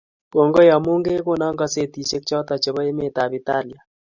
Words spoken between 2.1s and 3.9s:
choto chebo emetab Italia